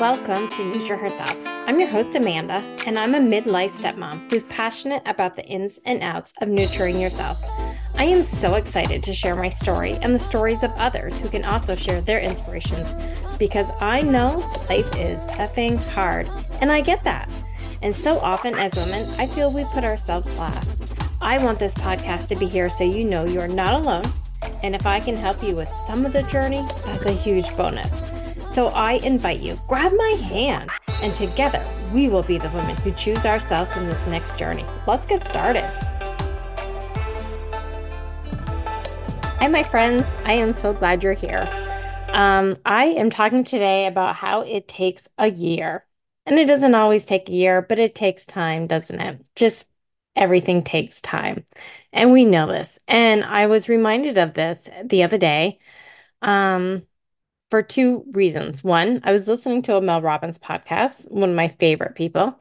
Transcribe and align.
Welcome 0.00 0.48
to 0.48 0.64
Nurture 0.64 0.96
Herself. 0.96 1.36
I'm 1.46 1.78
your 1.78 1.88
host, 1.88 2.16
Amanda, 2.16 2.54
and 2.84 2.98
I'm 2.98 3.14
a 3.14 3.20
midlife 3.20 3.70
stepmom 3.70 4.28
who's 4.28 4.42
passionate 4.44 5.04
about 5.06 5.36
the 5.36 5.44
ins 5.44 5.78
and 5.86 6.02
outs 6.02 6.34
of 6.40 6.48
nurturing 6.48 7.00
yourself. 7.00 7.40
I 7.96 8.02
am 8.06 8.24
so 8.24 8.54
excited 8.54 9.04
to 9.04 9.14
share 9.14 9.36
my 9.36 9.48
story 9.50 9.92
and 10.02 10.12
the 10.12 10.18
stories 10.18 10.64
of 10.64 10.72
others 10.78 11.20
who 11.20 11.28
can 11.28 11.44
also 11.44 11.76
share 11.76 12.00
their 12.00 12.18
inspirations 12.18 12.92
because 13.38 13.70
I 13.80 14.02
know 14.02 14.38
life 14.68 15.00
is 15.00 15.20
effing 15.38 15.76
hard, 15.92 16.28
and 16.60 16.72
I 16.72 16.80
get 16.80 17.04
that. 17.04 17.28
And 17.80 17.94
so 17.94 18.18
often 18.18 18.56
as 18.56 18.74
women, 18.74 19.06
I 19.20 19.28
feel 19.28 19.52
we 19.52 19.64
put 19.66 19.84
ourselves 19.84 20.28
last. 20.36 20.92
I 21.22 21.38
want 21.38 21.60
this 21.60 21.74
podcast 21.74 22.26
to 22.28 22.36
be 22.36 22.46
here 22.46 22.68
so 22.68 22.82
you 22.82 23.04
know 23.04 23.26
you're 23.26 23.46
not 23.46 23.80
alone. 23.80 24.06
And 24.64 24.74
if 24.74 24.88
I 24.88 24.98
can 24.98 25.14
help 25.14 25.40
you 25.40 25.54
with 25.54 25.68
some 25.68 26.04
of 26.04 26.12
the 26.12 26.24
journey, 26.24 26.66
that's 26.84 27.06
a 27.06 27.12
huge 27.12 27.56
bonus. 27.56 28.13
So 28.54 28.68
I 28.68 29.00
invite 29.02 29.40
you, 29.40 29.56
grab 29.66 29.92
my 29.96 30.10
hand, 30.10 30.70
and 31.02 31.12
together 31.16 31.60
we 31.92 32.08
will 32.08 32.22
be 32.22 32.38
the 32.38 32.50
women 32.50 32.76
who 32.76 32.92
choose 32.92 33.26
ourselves 33.26 33.74
in 33.74 33.88
this 33.88 34.06
next 34.06 34.38
journey. 34.38 34.64
Let's 34.86 35.06
get 35.06 35.26
started. 35.26 35.64
Hi, 39.40 39.48
my 39.48 39.64
friends. 39.64 40.16
I 40.22 40.34
am 40.34 40.52
so 40.52 40.72
glad 40.72 41.02
you're 41.02 41.14
here. 41.14 41.48
Um, 42.12 42.54
I 42.64 42.84
am 42.84 43.10
talking 43.10 43.42
today 43.42 43.88
about 43.88 44.14
how 44.14 44.42
it 44.42 44.68
takes 44.68 45.08
a 45.18 45.32
year. 45.32 45.84
And 46.24 46.38
it 46.38 46.46
doesn't 46.46 46.76
always 46.76 47.04
take 47.06 47.28
a 47.28 47.32
year, 47.32 47.60
but 47.60 47.80
it 47.80 47.96
takes 47.96 48.24
time, 48.24 48.68
doesn't 48.68 49.00
it? 49.00 49.20
Just 49.34 49.68
everything 50.14 50.62
takes 50.62 51.00
time. 51.00 51.44
And 51.92 52.12
we 52.12 52.24
know 52.24 52.46
this. 52.46 52.78
And 52.86 53.24
I 53.24 53.46
was 53.46 53.68
reminded 53.68 54.16
of 54.16 54.34
this 54.34 54.68
the 54.84 55.02
other 55.02 55.18
day. 55.18 55.58
Um, 56.22 56.86
for 57.54 57.62
two 57.62 58.04
reasons. 58.10 58.64
One, 58.64 58.98
I 59.04 59.12
was 59.12 59.28
listening 59.28 59.62
to 59.62 59.76
a 59.76 59.80
Mel 59.80 60.02
Robbins 60.02 60.40
podcast, 60.40 61.08
one 61.12 61.30
of 61.30 61.36
my 61.36 61.46
favorite 61.46 61.94
people, 61.94 62.36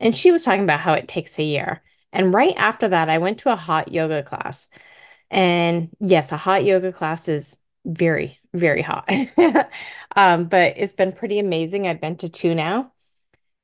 and 0.00 0.16
she 0.16 0.32
was 0.32 0.42
talking 0.42 0.64
about 0.64 0.80
how 0.80 0.92
it 0.94 1.06
takes 1.06 1.38
a 1.38 1.44
year. 1.44 1.82
And 2.12 2.34
right 2.34 2.54
after 2.56 2.88
that, 2.88 3.08
I 3.08 3.18
went 3.18 3.38
to 3.38 3.52
a 3.52 3.54
hot 3.54 3.92
yoga 3.92 4.24
class. 4.24 4.66
And 5.30 5.90
yes, 6.00 6.32
a 6.32 6.36
hot 6.36 6.64
yoga 6.64 6.92
class 6.92 7.28
is 7.28 7.60
very, 7.84 8.40
very 8.54 8.82
hot. 8.82 9.08
um, 10.16 10.46
but 10.46 10.74
it's 10.76 10.90
been 10.90 11.12
pretty 11.12 11.38
amazing. 11.38 11.86
I've 11.86 12.00
been 12.00 12.16
to 12.16 12.28
two 12.28 12.52
now. 12.52 12.90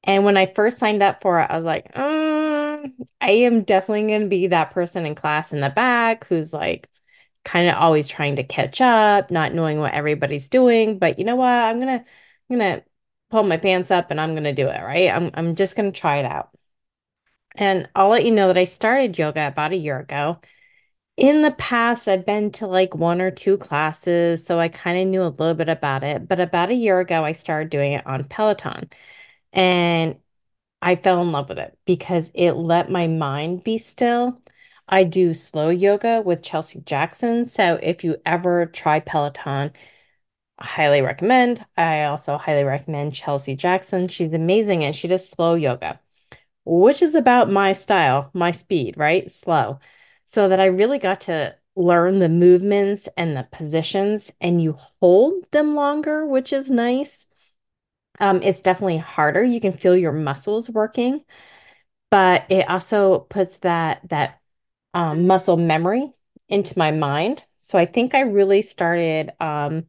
And 0.04 0.24
when 0.24 0.36
I 0.36 0.46
first 0.46 0.78
signed 0.78 1.02
up 1.02 1.20
for 1.20 1.40
it, 1.40 1.48
I 1.50 1.56
was 1.56 1.66
like, 1.66 1.92
mm, 1.94 2.92
I 3.20 3.28
am 3.28 3.64
definitely 3.64 4.06
going 4.06 4.22
to 4.22 4.28
be 4.28 4.46
that 4.46 4.70
person 4.70 5.04
in 5.04 5.16
class 5.16 5.52
in 5.52 5.58
the 5.58 5.70
back 5.70 6.28
who's 6.28 6.52
like 6.52 6.88
kind 7.44 7.68
of 7.68 7.76
always 7.76 8.08
trying 8.08 8.36
to 8.36 8.44
catch 8.44 8.80
up, 8.80 9.30
not 9.30 9.52
knowing 9.54 9.78
what 9.80 9.94
everybody's 9.94 10.48
doing. 10.48 10.98
But 10.98 11.18
you 11.18 11.24
know 11.24 11.36
what? 11.36 11.48
I'm 11.48 11.80
gonna 11.80 12.04
I'm 12.50 12.58
gonna 12.58 12.84
pull 13.30 13.42
my 13.44 13.56
pants 13.56 13.90
up 13.90 14.10
and 14.10 14.20
I'm 14.20 14.34
gonna 14.34 14.52
do 14.54 14.68
it, 14.68 14.82
right? 14.82 15.10
I'm 15.10 15.30
I'm 15.34 15.54
just 15.56 15.76
gonna 15.76 15.92
try 15.92 16.18
it 16.18 16.24
out. 16.26 16.50
And 17.54 17.88
I'll 17.94 18.08
let 18.08 18.24
you 18.24 18.30
know 18.32 18.46
that 18.48 18.58
I 18.58 18.64
started 18.64 19.18
yoga 19.18 19.46
about 19.46 19.72
a 19.72 19.76
year 19.76 19.98
ago. 19.98 20.40
In 21.16 21.42
the 21.42 21.52
past, 21.52 22.08
I've 22.08 22.26
been 22.26 22.52
to 22.52 22.66
like 22.66 22.94
one 22.94 23.20
or 23.20 23.30
two 23.30 23.58
classes, 23.58 24.44
so 24.46 24.58
I 24.58 24.68
kind 24.68 24.98
of 24.98 25.08
knew 25.08 25.22
a 25.22 25.28
little 25.28 25.54
bit 25.54 25.68
about 25.68 26.04
it. 26.04 26.28
But 26.28 26.40
about 26.40 26.70
a 26.70 26.74
year 26.74 27.00
ago, 27.00 27.24
I 27.24 27.32
started 27.32 27.70
doing 27.70 27.92
it 27.94 28.06
on 28.06 28.24
Peloton. 28.24 28.90
And 29.52 30.16
I 30.82 30.96
fell 30.96 31.22
in 31.22 31.32
love 31.32 31.48
with 31.50 31.58
it 31.58 31.78
because 31.86 32.30
it 32.34 32.52
let 32.52 32.90
my 32.90 33.06
mind 33.08 33.64
be 33.64 33.78
still. 33.78 34.42
I 34.92 35.04
do 35.04 35.32
slow 35.32 35.70
yoga 35.70 36.20
with 36.22 36.42
Chelsea 36.42 36.80
Jackson. 36.82 37.46
So 37.46 37.80
if 37.82 38.04
you 38.04 38.16
ever 38.26 38.66
try 38.66 39.00
Peloton, 39.00 39.72
I 40.58 40.66
highly 40.66 41.02
recommend. 41.02 41.64
I 41.78 42.04
also 42.04 42.38
highly 42.38 42.64
recommend 42.64 43.14
Chelsea 43.14 43.56
Jackson. 43.56 44.08
She's 44.08 44.34
amazing 44.34 44.84
and 44.84 44.94
she 44.94 45.08
does 45.08 45.28
slow 45.28 45.54
yoga, 45.54 45.98
which 46.66 47.02
is 47.02 47.14
about 47.14 47.50
my 47.50 47.72
style, 47.72 48.30
my 48.34 48.52
speed, 48.52 48.98
right? 48.98 49.30
Slow. 49.30 49.80
So 50.26 50.50
that 50.50 50.60
I 50.60 50.66
really 50.66 50.98
got 50.98 51.22
to 51.22 51.56
learn 51.76 52.18
the 52.18 52.28
movements 52.28 53.08
and 53.16 53.36
the 53.36 53.48
positions 53.50 54.30
and 54.42 54.62
you 54.62 54.76
hold 55.00 55.50
them 55.52 55.74
longer, 55.74 56.26
which 56.26 56.52
is 56.52 56.70
nice. 56.70 57.26
Um, 58.20 58.42
it's 58.42 58.60
definitely 58.60 58.98
harder. 58.98 59.42
You 59.42 59.60
can 59.60 59.72
feel 59.72 59.96
your 59.96 60.12
muscles 60.12 60.68
working, 60.70 61.24
but 62.10 62.44
it 62.50 62.68
also 62.68 63.20
puts 63.20 63.58
that 63.60 64.02
that 64.10 64.41
um, 64.94 65.26
muscle 65.26 65.56
memory 65.56 66.10
into 66.48 66.78
my 66.78 66.90
mind. 66.90 67.44
So 67.60 67.78
I 67.78 67.86
think 67.86 68.14
I 68.14 68.20
really 68.20 68.62
started 68.62 69.32
um, 69.40 69.86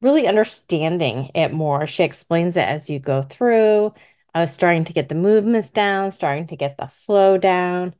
really 0.00 0.26
understanding 0.26 1.30
it 1.34 1.52
more. 1.52 1.86
She 1.86 2.04
explains 2.04 2.56
it 2.56 2.66
as 2.66 2.88
you 2.88 2.98
go 2.98 3.22
through. 3.22 3.92
I 4.34 4.40
was 4.40 4.52
starting 4.52 4.84
to 4.84 4.92
get 4.92 5.08
the 5.08 5.14
movements 5.14 5.70
down, 5.70 6.12
starting 6.12 6.46
to 6.48 6.56
get 6.56 6.76
the 6.76 6.86
flow 6.86 7.36
down. 7.38 7.94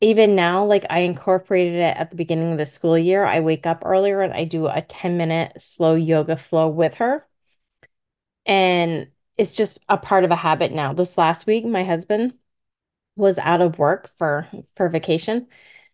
Even 0.00 0.34
now, 0.34 0.64
like 0.64 0.86
I 0.90 1.00
incorporated 1.00 1.76
it 1.76 1.96
at 1.96 2.10
the 2.10 2.16
beginning 2.16 2.52
of 2.52 2.58
the 2.58 2.66
school 2.66 2.98
year. 2.98 3.24
I 3.24 3.40
wake 3.40 3.66
up 3.66 3.82
earlier 3.84 4.22
and 4.22 4.32
I 4.32 4.44
do 4.44 4.66
a 4.66 4.82
10 4.82 5.16
minute 5.16 5.60
slow 5.60 5.94
yoga 5.94 6.36
flow 6.36 6.68
with 6.68 6.94
her. 6.96 7.26
And 8.46 9.08
it's 9.36 9.54
just 9.54 9.78
a 9.88 9.96
part 9.96 10.24
of 10.24 10.30
a 10.30 10.36
habit 10.36 10.72
now. 10.72 10.92
This 10.92 11.16
last 11.16 11.46
week, 11.46 11.64
my 11.64 11.84
husband 11.84 12.34
was 13.16 13.38
out 13.38 13.60
of 13.60 13.78
work 13.78 14.10
for 14.16 14.48
for 14.76 14.88
vacation 14.88 15.46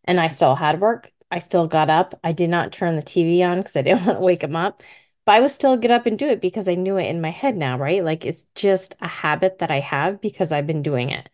and 0.05 0.21
I 0.21 0.29
still 0.29 0.55
had 0.55 0.81
work. 0.81 1.13
I 1.31 1.41
still 1.41 1.67
got 1.67 1.91
up. 1.91 2.19
I 2.25 2.33
did 2.33 2.51
not 2.51 2.73
turn 2.73 2.97
the 2.97 3.03
TV 3.03 3.43
on 3.43 3.59
because 3.59 3.77
I 3.77 3.83
didn't 3.83 4.07
want 4.07 4.19
to 4.19 4.25
wake 4.25 4.43
him 4.43 4.57
up. 4.57 4.83
But 5.25 5.33
I 5.37 5.41
would 5.41 5.51
still 5.51 5.77
get 5.77 5.91
up 5.91 6.07
and 6.07 6.19
do 6.19 6.29
it 6.29 6.41
because 6.41 6.69
I 6.69 6.77
knew 6.77 6.97
it 6.99 7.07
in 7.09 7.21
my 7.21 7.31
head 7.31 7.57
now, 7.57 7.79
right? 7.79 8.05
Like 8.05 8.25
it's 8.25 8.45
just 8.55 8.95
a 9.01 9.09
habit 9.09 9.59
that 9.59 9.71
I 9.73 9.81
have 9.81 10.21
because 10.21 10.53
I've 10.53 10.67
been 10.69 10.83
doing 10.83 11.11
it. 11.11 11.29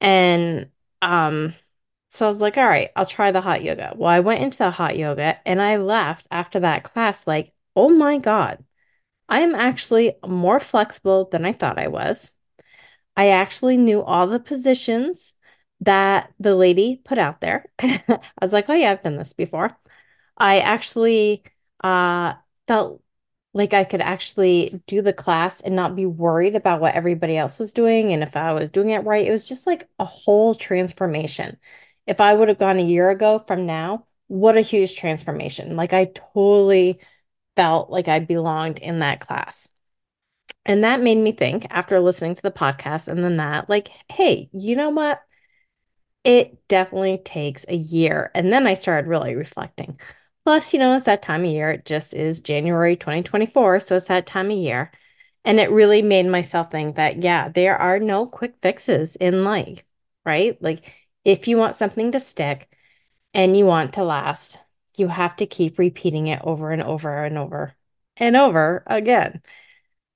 And 0.00 0.70
um 1.02 1.54
so 2.08 2.26
I 2.26 2.28
was 2.28 2.40
like, 2.42 2.58
all 2.58 2.66
right, 2.66 2.90
I'll 2.96 3.06
try 3.06 3.32
the 3.32 3.40
hot 3.40 3.62
yoga. 3.64 3.94
Well, 3.96 4.08
I 4.10 4.20
went 4.20 4.42
into 4.42 4.58
the 4.58 4.70
hot 4.70 4.98
yoga 4.98 5.40
and 5.46 5.60
I 5.62 5.76
left 5.78 6.26
after 6.30 6.60
that 6.60 6.84
class 6.84 7.26
like, 7.26 7.52
oh 7.76 7.88
my 7.90 8.18
God, 8.18 8.64
I 9.28 9.40
am 9.40 9.54
actually 9.54 10.14
more 10.26 10.60
flexible 10.60 11.26
than 11.32 11.44
I 11.46 11.52
thought 11.52 11.78
I 11.78 11.88
was. 11.88 12.32
I 13.16 13.28
actually 13.28 13.76
knew 13.76 14.02
all 14.02 14.26
the 14.26 14.40
positions 14.40 15.34
that 15.80 16.32
the 16.38 16.54
lady 16.54 17.00
put 17.04 17.18
out 17.18 17.40
there. 17.40 17.66
I 17.80 18.20
was 18.40 18.52
like, 18.52 18.68
oh 18.68 18.74
yeah, 18.74 18.92
I've 18.92 19.02
done 19.02 19.16
this 19.16 19.32
before. 19.32 19.76
I 20.36 20.60
actually 20.60 21.44
uh, 21.82 22.34
felt 22.68 23.02
like 23.54 23.74
I 23.74 23.84
could 23.84 24.00
actually 24.00 24.82
do 24.86 25.02
the 25.02 25.12
class 25.12 25.60
and 25.60 25.76
not 25.76 25.94
be 25.96 26.06
worried 26.06 26.56
about 26.56 26.80
what 26.80 26.94
everybody 26.94 27.36
else 27.36 27.58
was 27.58 27.72
doing 27.72 28.12
and 28.12 28.22
if 28.22 28.36
I 28.36 28.52
was 28.54 28.70
doing 28.70 28.90
it 28.90 29.04
right. 29.04 29.26
It 29.26 29.30
was 29.30 29.46
just 29.48 29.66
like 29.66 29.88
a 29.98 30.04
whole 30.04 30.54
transformation. 30.54 31.58
If 32.06 32.20
I 32.20 32.34
would 32.34 32.48
have 32.48 32.58
gone 32.58 32.78
a 32.78 32.82
year 32.82 33.10
ago 33.10 33.44
from 33.46 33.66
now, 33.66 34.06
what 34.28 34.56
a 34.56 34.62
huge 34.62 34.96
transformation. 34.96 35.76
Like 35.76 35.92
I 35.92 36.06
totally 36.06 37.00
felt 37.56 37.90
like 37.90 38.08
I 38.08 38.20
belonged 38.20 38.78
in 38.78 39.00
that 39.00 39.20
class. 39.20 39.68
And 40.64 40.84
that 40.84 41.02
made 41.02 41.18
me 41.18 41.32
think 41.32 41.66
after 41.70 42.00
listening 42.00 42.34
to 42.34 42.42
the 42.42 42.50
podcast 42.50 43.08
and 43.08 43.22
then 43.22 43.38
that, 43.38 43.68
like, 43.68 43.90
hey, 44.10 44.48
you 44.52 44.76
know 44.76 44.90
what? 44.90 45.20
It 46.24 46.66
definitely 46.68 47.18
takes 47.18 47.64
a 47.68 47.74
year. 47.74 48.30
And 48.34 48.52
then 48.52 48.66
I 48.66 48.74
started 48.74 49.08
really 49.08 49.34
reflecting. 49.34 49.98
Plus, 50.44 50.72
you 50.72 50.78
know, 50.78 50.94
it's 50.94 51.04
that 51.04 51.22
time 51.22 51.44
of 51.44 51.50
year. 51.50 51.70
It 51.70 51.84
just 51.84 52.14
is 52.14 52.40
January 52.40 52.96
2024. 52.96 53.80
So 53.80 53.96
it's 53.96 54.08
that 54.08 54.26
time 54.26 54.50
of 54.50 54.56
year. 54.56 54.92
And 55.44 55.58
it 55.58 55.70
really 55.72 56.02
made 56.02 56.26
myself 56.26 56.70
think 56.70 56.96
that, 56.96 57.22
yeah, 57.22 57.48
there 57.48 57.76
are 57.76 57.98
no 57.98 58.26
quick 58.26 58.54
fixes 58.62 59.16
in 59.16 59.44
life, 59.44 59.82
right? 60.24 60.60
Like, 60.62 60.92
if 61.24 61.48
you 61.48 61.56
want 61.56 61.74
something 61.74 62.12
to 62.12 62.20
stick 62.20 62.68
and 63.34 63.56
you 63.56 63.66
want 63.66 63.94
to 63.94 64.04
last, 64.04 64.58
you 64.96 65.08
have 65.08 65.36
to 65.36 65.46
keep 65.46 65.78
repeating 65.78 66.28
it 66.28 66.40
over 66.44 66.70
and 66.70 66.82
over 66.82 67.24
and 67.24 67.38
over 67.38 67.74
and 68.16 68.36
over 68.36 68.82
again. 68.86 69.42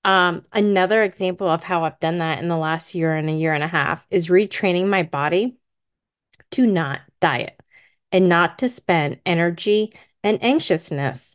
Um, 0.06 0.44
another 0.53 1.03
example 1.03 1.49
of 1.49 1.64
how 1.64 1.82
I've 1.82 1.99
done 1.99 2.19
that 2.19 2.38
in 2.38 2.49
the 2.49 2.56
last 2.56 2.94
year 2.94 3.17
and 3.17 3.29
a 3.29 3.32
year 3.32 3.53
and 3.53 3.64
a 3.64 3.69
half 3.69 4.06
is 4.08 4.29
retraining 4.29 4.87
my 4.87 5.03
body 5.03 5.56
to 6.53 6.64
not 6.64 7.00
diet 7.20 7.61
and 8.12 8.29
not 8.29 8.61
to 8.61 8.69
spend 8.69 9.19
energy 9.26 9.93
and 10.23 10.43
anxiousness 10.44 11.35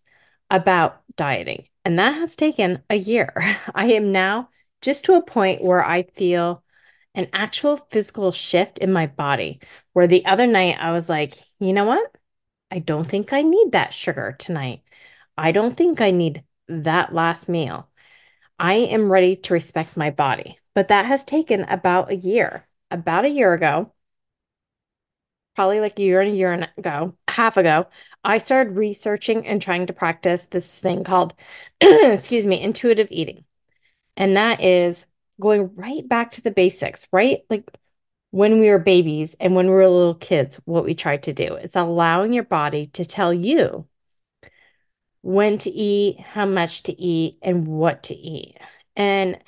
about 0.49 1.01
dieting. 1.17 1.67
And 1.83 1.99
that 1.99 2.15
has 2.15 2.37
taken 2.37 2.81
a 2.89 2.95
year. 2.95 3.33
I 3.75 3.87
am 3.87 4.13
now 4.13 4.47
just 4.81 5.03
to 5.05 5.15
a 5.15 5.21
point 5.21 5.61
where 5.61 5.83
I 5.83 6.03
feel 6.03 6.63
an 7.13 7.27
actual 7.33 7.75
physical 7.75 8.31
shift 8.31 8.77
in 8.77 8.93
my 8.93 9.05
body. 9.05 9.59
Where 9.91 10.07
the 10.07 10.25
other 10.25 10.47
night 10.47 10.77
I 10.79 10.93
was 10.93 11.09
like, 11.09 11.33
you 11.59 11.73
know 11.73 11.83
what? 11.83 12.09
I 12.71 12.79
don't 12.79 13.03
think 13.03 13.33
I 13.33 13.41
need 13.41 13.73
that 13.73 13.93
sugar 13.93 14.33
tonight. 14.39 14.81
I 15.37 15.51
don't 15.51 15.75
think 15.75 15.99
I 15.99 16.11
need 16.11 16.45
that 16.69 17.13
last 17.13 17.49
meal. 17.49 17.89
I 18.61 18.75
am 18.75 19.11
ready 19.11 19.35
to 19.37 19.53
respect 19.55 19.97
my 19.97 20.11
body. 20.11 20.59
But 20.75 20.89
that 20.89 21.07
has 21.07 21.23
taken 21.23 21.63
about 21.63 22.11
a 22.11 22.15
year. 22.15 22.67
About 22.91 23.25
a 23.25 23.29
year 23.29 23.53
ago, 23.53 23.91
probably 25.55 25.79
like 25.79 25.97
a 25.97 26.03
year 26.03 26.21
and 26.21 26.31
a 26.31 26.35
year 26.35 26.67
ago, 26.77 27.15
half 27.27 27.57
ago, 27.57 27.87
I 28.23 28.37
started 28.37 28.75
researching 28.75 29.47
and 29.47 29.59
trying 29.59 29.87
to 29.87 29.93
practice 29.93 30.45
this 30.45 30.79
thing 30.79 31.03
called, 31.03 31.33
excuse 31.81 32.45
me, 32.45 32.61
intuitive 32.61 33.07
eating. 33.09 33.45
And 34.15 34.37
that 34.37 34.61
is 34.63 35.07
going 35.39 35.73
right 35.75 36.07
back 36.07 36.33
to 36.33 36.41
the 36.41 36.51
basics, 36.51 37.07
right? 37.11 37.39
Like 37.49 37.67
when 38.29 38.59
we 38.59 38.69
were 38.69 38.77
babies 38.77 39.35
and 39.39 39.55
when 39.55 39.65
we 39.65 39.73
were 39.73 39.87
little 39.87 40.13
kids, 40.13 40.57
what 40.65 40.85
we 40.85 40.93
tried 40.93 41.23
to 41.23 41.33
do. 41.33 41.55
It's 41.55 41.75
allowing 41.75 42.31
your 42.31 42.43
body 42.43 42.85
to 42.87 43.05
tell 43.05 43.33
you 43.33 43.87
when 45.21 45.57
to 45.59 45.69
eat, 45.69 46.19
how 46.19 46.45
much 46.45 46.83
to 46.83 46.99
eat, 46.99 47.37
and 47.41 47.67
what 47.67 48.03
to 48.03 48.15
eat. 48.15 48.57
And 48.95 49.39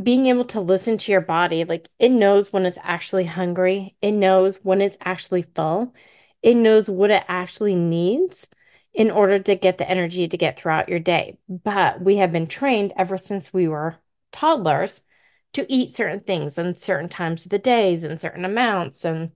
being 0.00 0.26
able 0.26 0.44
to 0.46 0.60
listen 0.60 0.96
to 0.98 1.12
your 1.12 1.20
body, 1.20 1.64
like 1.64 1.88
it 1.98 2.10
knows 2.10 2.52
when 2.52 2.64
it's 2.64 2.78
actually 2.82 3.24
hungry, 3.24 3.96
it 4.00 4.12
knows 4.12 4.56
when 4.62 4.80
it's 4.80 4.96
actually 5.02 5.42
full, 5.42 5.94
it 6.42 6.54
knows 6.54 6.88
what 6.88 7.10
it 7.10 7.24
actually 7.28 7.74
needs 7.74 8.48
in 8.94 9.10
order 9.10 9.38
to 9.38 9.54
get 9.54 9.78
the 9.78 9.88
energy 9.88 10.28
to 10.28 10.36
get 10.36 10.58
throughout 10.58 10.88
your 10.88 10.98
day. 10.98 11.38
But 11.48 12.00
we 12.02 12.16
have 12.16 12.32
been 12.32 12.46
trained 12.46 12.92
ever 12.96 13.18
since 13.18 13.52
we 13.52 13.68
were 13.68 13.96
toddlers 14.32 15.02
to 15.54 15.70
eat 15.70 15.92
certain 15.92 16.20
things 16.20 16.58
and 16.58 16.78
certain 16.78 17.08
times 17.08 17.44
of 17.44 17.50
the 17.50 17.58
days 17.58 18.04
and 18.04 18.20
certain 18.20 18.44
amounts. 18.44 19.04
And 19.04 19.32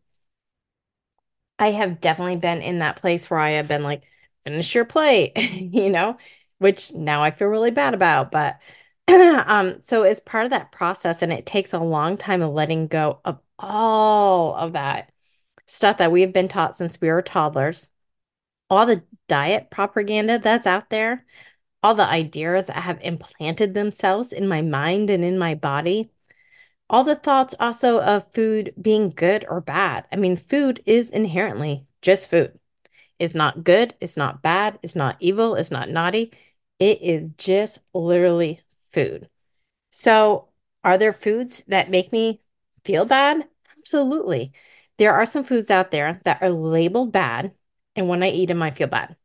I 1.58 1.72
have 1.72 2.00
definitely 2.00 2.36
been 2.36 2.62
in 2.62 2.78
that 2.80 2.96
place 2.96 3.28
where 3.28 3.40
I 3.40 3.50
have 3.52 3.68
been 3.68 3.82
like, 3.82 4.02
finish 4.46 4.74
your 4.74 4.84
plate, 4.84 5.32
you 5.36 5.90
know, 5.90 6.16
which 6.58 6.92
now 6.94 7.22
I 7.22 7.32
feel 7.32 7.48
really 7.48 7.72
bad 7.72 7.94
about. 7.94 8.30
But 8.30 8.58
um, 9.08 9.82
so 9.82 10.04
as 10.04 10.20
part 10.20 10.44
of 10.44 10.50
that 10.50 10.72
process, 10.72 11.20
and 11.22 11.32
it 11.32 11.46
takes 11.46 11.72
a 11.72 11.80
long 11.80 12.16
time 12.16 12.42
of 12.42 12.52
letting 12.52 12.86
go 12.86 13.20
of 13.24 13.40
all 13.58 14.54
of 14.54 14.72
that 14.74 15.10
stuff 15.66 15.98
that 15.98 16.12
we've 16.12 16.32
been 16.32 16.48
taught 16.48 16.76
since 16.76 17.00
we 17.00 17.08
were 17.08 17.22
toddlers, 17.22 17.88
all 18.70 18.86
the 18.86 19.02
diet 19.28 19.70
propaganda 19.70 20.38
that's 20.38 20.66
out 20.66 20.90
there, 20.90 21.24
all 21.82 21.94
the 21.94 22.06
ideas 22.08 22.66
that 22.66 22.76
have 22.76 23.00
implanted 23.02 23.74
themselves 23.74 24.32
in 24.32 24.46
my 24.48 24.62
mind 24.62 25.10
and 25.10 25.24
in 25.24 25.38
my 25.38 25.54
body, 25.56 26.10
all 26.88 27.02
the 27.02 27.16
thoughts 27.16 27.54
also 27.58 28.00
of 28.00 28.32
food 28.32 28.72
being 28.80 29.10
good 29.10 29.44
or 29.48 29.60
bad. 29.60 30.06
I 30.12 30.16
mean, 30.16 30.36
food 30.36 30.82
is 30.86 31.10
inherently 31.10 31.86
just 32.00 32.30
food. 32.30 32.58
It's 33.18 33.34
not 33.34 33.64
good, 33.64 33.94
it's 34.00 34.16
not 34.16 34.42
bad, 34.42 34.78
it's 34.82 34.96
not 34.96 35.16
evil, 35.20 35.54
it's 35.54 35.70
not 35.70 35.88
naughty. 35.88 36.32
It 36.78 37.00
is 37.02 37.30
just 37.38 37.78
literally 37.94 38.60
food. 38.92 39.28
So, 39.90 40.48
are 40.84 40.98
there 40.98 41.12
foods 41.12 41.64
that 41.68 41.90
make 41.90 42.12
me 42.12 42.42
feel 42.84 43.04
bad? 43.04 43.48
Absolutely. 43.78 44.52
There 44.98 45.14
are 45.14 45.26
some 45.26 45.44
foods 45.44 45.70
out 45.70 45.90
there 45.90 46.20
that 46.24 46.42
are 46.42 46.50
labeled 46.50 47.12
bad, 47.12 47.52
and 47.96 48.08
when 48.08 48.22
I 48.22 48.30
eat 48.30 48.46
them, 48.46 48.62
I 48.62 48.70
feel 48.70 48.88
bad. 48.88 49.16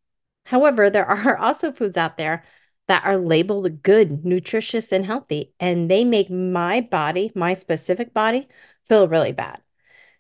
However, 0.45 0.89
there 0.89 1.05
are 1.07 1.37
also 1.37 1.71
foods 1.71 1.97
out 1.97 2.17
there 2.17 2.43
that 2.87 3.05
are 3.05 3.17
labeled 3.17 3.83
good, 3.83 4.25
nutritious, 4.25 4.91
and 4.91 5.05
healthy, 5.05 5.53
and 5.59 5.89
they 5.89 6.03
make 6.03 6.29
my 6.29 6.81
body, 6.81 7.31
my 7.35 7.53
specific 7.53 8.13
body, 8.13 8.49
feel 8.85 9.07
really 9.07 9.31
bad. 9.31 9.61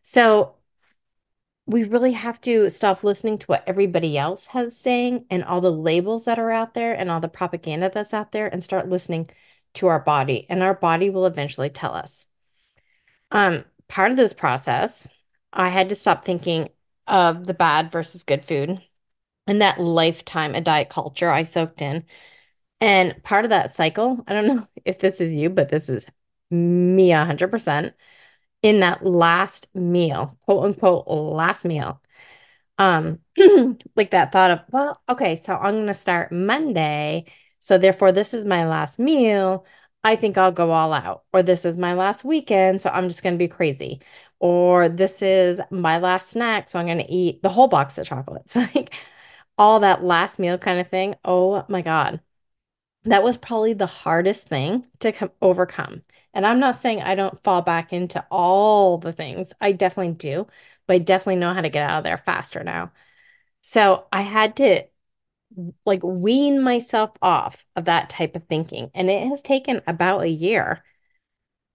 So, 0.01 0.55
we 1.65 1.83
really 1.83 2.13
have 2.13 2.41
to 2.41 2.69
stop 2.69 3.03
listening 3.03 3.37
to 3.37 3.45
what 3.47 3.63
everybody 3.67 4.17
else 4.17 4.47
has 4.47 4.75
saying 4.75 5.25
and 5.29 5.43
all 5.43 5.61
the 5.61 5.71
labels 5.71 6.25
that 6.25 6.39
are 6.39 6.51
out 6.51 6.73
there 6.73 6.93
and 6.93 7.09
all 7.09 7.19
the 7.19 7.27
propaganda 7.29 7.89
that's 7.93 8.13
out 8.13 8.31
there 8.31 8.47
and 8.47 8.63
start 8.63 8.89
listening 8.89 9.29
to 9.75 9.87
our 9.87 9.99
body. 9.99 10.45
And 10.49 10.63
our 10.63 10.73
body 10.73 11.09
will 11.09 11.25
eventually 11.25 11.69
tell 11.69 11.93
us. 11.93 12.27
Um 13.31 13.65
part 13.87 14.11
of 14.11 14.17
this 14.17 14.33
process 14.33 15.07
i 15.51 15.67
had 15.67 15.89
to 15.89 15.95
stop 15.95 16.23
thinking 16.23 16.69
of 17.07 17.45
the 17.45 17.53
bad 17.53 17.91
versus 17.91 18.23
good 18.23 18.45
food 18.45 18.81
and 19.47 19.61
that 19.61 19.81
lifetime 19.81 20.55
of 20.55 20.63
diet 20.63 20.89
culture 20.89 21.29
i 21.29 21.43
soaked 21.43 21.81
in. 21.81 22.05
And 22.79 23.21
part 23.23 23.45
of 23.45 23.49
that 23.49 23.71
cycle 23.71 24.23
i 24.27 24.33
don't 24.33 24.47
know 24.47 24.67
if 24.85 24.99
this 24.99 25.21
is 25.21 25.31
you 25.33 25.49
but 25.49 25.69
this 25.69 25.89
is 25.89 26.05
me 26.49 27.09
100% 27.09 27.93
in 28.61 28.79
that 28.81 29.05
last 29.05 29.67
meal, 29.73 30.37
quote 30.45 30.65
unquote 30.65 31.07
last 31.07 31.65
meal. 31.65 32.01
Um, 32.77 33.19
like 33.95 34.11
that 34.11 34.31
thought 34.31 34.51
of, 34.51 34.59
well, 34.71 35.01
okay, 35.09 35.35
so 35.35 35.55
I'm 35.55 35.75
gonna 35.75 35.93
start 35.93 36.31
Monday, 36.31 37.25
so 37.59 37.77
therefore 37.77 38.11
this 38.11 38.33
is 38.33 38.45
my 38.45 38.67
last 38.67 38.99
meal. 38.99 39.65
I 40.03 40.15
think 40.15 40.37
I'll 40.37 40.51
go 40.51 40.71
all 40.71 40.93
out. 40.93 41.23
Or 41.33 41.43
this 41.43 41.63
is 41.65 41.77
my 41.77 41.93
last 41.93 42.23
weekend, 42.23 42.81
so 42.81 42.89
I'm 42.89 43.07
just 43.09 43.23
gonna 43.23 43.37
be 43.37 43.47
crazy. 43.47 44.01
Or 44.39 44.89
this 44.89 45.21
is 45.21 45.61
my 45.69 45.99
last 45.99 46.29
snack, 46.31 46.69
so 46.69 46.79
I'm 46.79 46.87
gonna 46.87 47.05
eat 47.07 47.43
the 47.43 47.49
whole 47.49 47.67
box 47.67 47.97
of 47.97 48.07
chocolates. 48.07 48.55
Like 48.75 48.93
all 49.57 49.81
that 49.81 50.03
last 50.03 50.39
meal 50.39 50.57
kind 50.57 50.79
of 50.79 50.87
thing. 50.89 51.15
Oh 51.25 51.65
my 51.69 51.81
God. 51.81 52.21
That 53.05 53.23
was 53.23 53.37
probably 53.37 53.73
the 53.73 53.87
hardest 53.87 54.47
thing 54.47 54.85
to 54.99 55.11
come 55.11 55.31
overcome. 55.41 56.03
And 56.33 56.45
I'm 56.45 56.59
not 56.59 56.75
saying 56.75 57.01
I 57.01 57.15
don't 57.15 57.41
fall 57.43 57.61
back 57.61 57.91
into 57.93 58.25
all 58.29 58.97
the 58.97 59.11
things. 59.13 59.53
I 59.59 59.71
definitely 59.71 60.13
do, 60.13 60.47
but 60.87 60.93
I 60.93 60.97
definitely 60.99 61.37
know 61.37 61.53
how 61.53 61.61
to 61.61 61.69
get 61.69 61.89
out 61.89 61.99
of 61.99 62.03
there 62.03 62.17
faster 62.17 62.63
now. 62.63 62.91
So 63.61 64.07
I 64.11 64.21
had 64.21 64.57
to 64.57 64.83
like 65.85 66.01
wean 66.03 66.61
myself 66.61 67.11
off 67.21 67.65
of 67.75 67.85
that 67.85 68.09
type 68.09 68.35
of 68.35 68.45
thinking. 68.45 68.91
And 68.93 69.09
it 69.09 69.27
has 69.27 69.41
taken 69.41 69.81
about 69.87 70.21
a 70.21 70.29
year. 70.29 70.83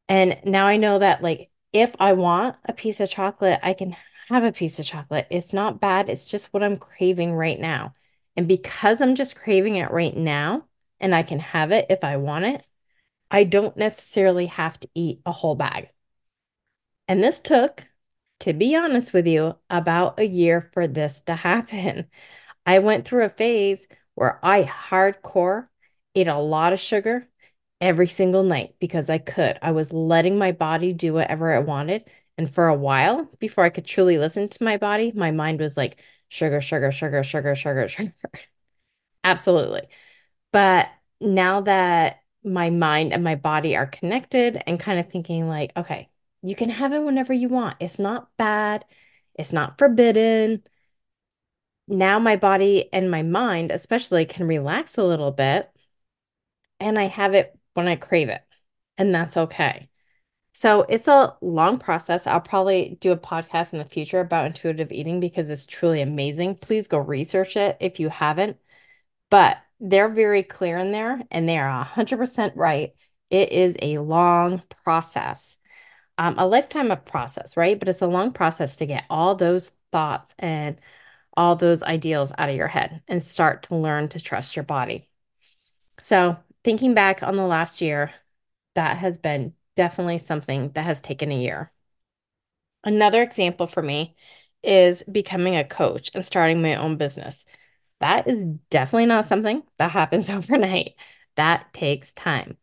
And 0.08 0.38
now 0.44 0.66
I 0.66 0.76
know 0.76 0.98
that 0.98 1.22
like 1.22 1.50
if 1.72 1.94
I 1.98 2.12
want 2.14 2.56
a 2.64 2.72
piece 2.72 3.00
of 3.00 3.10
chocolate, 3.10 3.60
I 3.62 3.74
can 3.74 3.96
have 4.28 4.44
a 4.44 4.52
piece 4.52 4.78
of 4.78 4.86
chocolate. 4.86 5.26
It's 5.30 5.52
not 5.52 5.80
bad. 5.80 6.08
It's 6.08 6.26
just 6.26 6.52
what 6.52 6.62
I'm 6.62 6.76
craving 6.76 7.34
right 7.34 7.58
now. 7.58 7.92
And 8.36 8.48
because 8.48 9.00
I'm 9.00 9.14
just 9.14 9.36
craving 9.36 9.76
it 9.76 9.90
right 9.90 10.16
now 10.16 10.64
and 11.00 11.14
I 11.14 11.22
can 11.22 11.38
have 11.40 11.72
it 11.72 11.86
if 11.90 12.04
I 12.04 12.16
want 12.18 12.44
it, 12.46 12.66
I 13.30 13.44
don't 13.44 13.76
necessarily 13.76 14.46
have 14.46 14.80
to 14.80 14.88
eat 14.94 15.20
a 15.26 15.32
whole 15.32 15.54
bag. 15.56 15.90
And 17.08 17.22
this 17.22 17.40
took, 17.40 17.86
to 18.40 18.52
be 18.52 18.74
honest 18.76 19.12
with 19.12 19.26
you, 19.26 19.56
about 19.70 20.18
a 20.18 20.26
year 20.26 20.70
for 20.72 20.86
this 20.88 21.20
to 21.22 21.34
happen. 21.34 22.10
I 22.66 22.80
went 22.80 23.04
through 23.06 23.24
a 23.24 23.28
phase 23.28 23.86
where 24.14 24.40
I 24.44 24.64
hardcore 24.64 25.68
ate 26.14 26.28
a 26.28 26.38
lot 26.38 26.72
of 26.72 26.80
sugar 26.80 27.28
every 27.80 28.08
single 28.08 28.42
night 28.42 28.74
because 28.80 29.10
I 29.10 29.18
could. 29.18 29.58
I 29.62 29.72
was 29.72 29.92
letting 29.92 30.38
my 30.38 30.52
body 30.52 30.92
do 30.92 31.12
whatever 31.14 31.52
it 31.54 31.66
wanted. 31.66 32.04
And 32.38 32.52
for 32.52 32.68
a 32.68 32.74
while, 32.74 33.24
before 33.38 33.64
I 33.64 33.70
could 33.70 33.84
truly 33.86 34.18
listen 34.18 34.48
to 34.48 34.64
my 34.64 34.76
body, 34.78 35.12
my 35.14 35.30
mind 35.30 35.60
was 35.60 35.76
like, 35.76 35.98
sugar, 36.28 36.60
sugar, 36.60 36.90
sugar, 36.92 37.22
sugar, 37.22 37.54
sugar, 37.54 37.88
sugar. 37.88 38.14
Absolutely. 39.24 39.88
But 40.56 40.88
now 41.20 41.60
that 41.60 42.22
my 42.42 42.70
mind 42.70 43.12
and 43.12 43.22
my 43.22 43.34
body 43.34 43.76
are 43.76 43.84
connected 43.84 44.62
and 44.66 44.80
kind 44.80 44.98
of 44.98 45.10
thinking 45.10 45.50
like, 45.50 45.70
okay, 45.76 46.08
you 46.40 46.56
can 46.56 46.70
have 46.70 46.94
it 46.94 47.02
whenever 47.02 47.34
you 47.34 47.50
want. 47.50 47.76
It's 47.78 47.98
not 47.98 48.34
bad. 48.38 48.86
It's 49.34 49.52
not 49.52 49.76
forbidden. 49.76 50.62
Now 51.88 52.18
my 52.20 52.36
body 52.36 52.88
and 52.90 53.10
my 53.10 53.22
mind 53.22 53.70
especially 53.70 54.24
can 54.24 54.48
relax 54.48 54.96
a 54.96 55.04
little 55.04 55.30
bit 55.30 55.70
and 56.80 56.98
I 56.98 57.08
have 57.08 57.34
it 57.34 57.54
when 57.74 57.86
I 57.86 57.96
crave 57.96 58.30
it. 58.30 58.40
And 58.96 59.14
that's 59.14 59.36
okay. 59.36 59.90
So 60.54 60.86
it's 60.88 61.06
a 61.06 61.36
long 61.42 61.78
process. 61.78 62.26
I'll 62.26 62.40
probably 62.40 62.96
do 63.02 63.12
a 63.12 63.18
podcast 63.18 63.74
in 63.74 63.78
the 63.78 63.84
future 63.84 64.20
about 64.20 64.46
intuitive 64.46 64.90
eating 64.90 65.20
because 65.20 65.50
it's 65.50 65.66
truly 65.66 66.00
amazing. 66.00 66.54
Please 66.54 66.88
go 66.88 66.96
research 66.96 67.58
it 67.58 67.76
if 67.78 68.00
you 68.00 68.08
haven't. 68.08 68.56
But 69.28 69.58
they're 69.80 70.08
very 70.08 70.42
clear 70.42 70.78
in 70.78 70.92
there 70.92 71.20
and 71.30 71.48
they 71.48 71.58
are 71.58 71.68
100% 71.68 72.56
right. 72.56 72.92
It 73.30 73.52
is 73.52 73.76
a 73.82 73.98
long 73.98 74.62
process, 74.84 75.58
um, 76.18 76.36
a 76.38 76.46
lifetime 76.46 76.90
of 76.90 77.04
process, 77.04 77.56
right? 77.56 77.78
But 77.78 77.88
it's 77.88 78.02
a 78.02 78.06
long 78.06 78.32
process 78.32 78.76
to 78.76 78.86
get 78.86 79.04
all 79.10 79.34
those 79.34 79.72
thoughts 79.92 80.34
and 80.38 80.78
all 81.36 81.56
those 81.56 81.82
ideals 81.82 82.32
out 82.38 82.48
of 82.48 82.56
your 82.56 82.68
head 82.68 83.02
and 83.08 83.22
start 83.22 83.64
to 83.64 83.76
learn 83.76 84.08
to 84.08 84.20
trust 84.20 84.56
your 84.56 84.62
body. 84.62 85.08
So, 86.00 86.36
thinking 86.64 86.94
back 86.94 87.22
on 87.22 87.36
the 87.36 87.46
last 87.46 87.80
year, 87.80 88.12
that 88.74 88.98
has 88.98 89.18
been 89.18 89.54
definitely 89.76 90.18
something 90.18 90.70
that 90.74 90.84
has 90.84 91.00
taken 91.00 91.30
a 91.30 91.40
year. 91.40 91.72
Another 92.84 93.22
example 93.22 93.66
for 93.66 93.82
me 93.82 94.16
is 94.62 95.02
becoming 95.10 95.56
a 95.56 95.64
coach 95.64 96.10
and 96.14 96.24
starting 96.24 96.62
my 96.62 96.76
own 96.76 96.96
business. 96.96 97.44
That 98.00 98.28
is 98.28 98.44
definitely 98.70 99.06
not 99.06 99.26
something 99.26 99.62
that 99.78 99.90
happens 99.90 100.30
overnight. 100.30 100.94
That 101.36 101.72
takes 101.72 102.12
time. 102.12 102.56